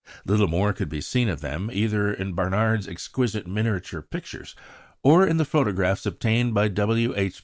Little 0.25 0.47
more 0.47 0.73
could 0.73 0.89
be 0.89 0.99
seen 0.99 1.29
of 1.29 1.41
them 1.41 1.69
either 1.71 2.11
in 2.11 2.33
Barnard's 2.33 2.87
exquisite 2.87 3.45
miniature 3.45 4.01
pictures, 4.01 4.55
or 5.03 5.27
in 5.27 5.37
the 5.37 5.45
photographs 5.45 6.07
obtained 6.07 6.55
by 6.55 6.69
W. 6.69 7.13
H. 7.15 7.39